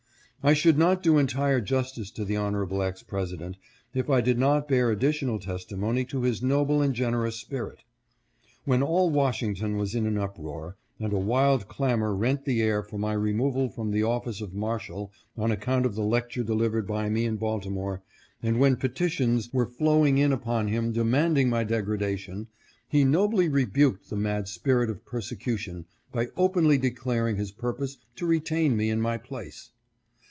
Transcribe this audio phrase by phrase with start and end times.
[0.43, 3.57] I should not do entire justice to the Honorable ex President
[3.93, 7.83] if I did not bear additional testimony to his noble and generous spirit.
[8.65, 12.97] When all Washington was in an uproar, and a wild clamor rent the air for
[12.97, 17.25] my removal from the office of Marshal on account of the lecture delivered by me
[17.25, 18.01] in Baltimore
[18.41, 22.47] and when petitions were flow ing in upon him demanding my degradation,
[22.87, 28.75] he nobly rebuked the mad spirit of persecution by openly declaring his purpose to retain
[28.75, 29.69] me in my place.